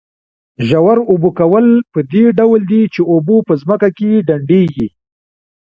[0.67, 4.87] ژور اوبه کول په دې ډول دي چې اوبه په ځمکه کې ډنډېږي.